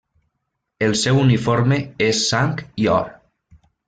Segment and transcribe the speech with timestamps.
[0.85, 1.77] El seu uniforme
[2.09, 3.07] és sang i or.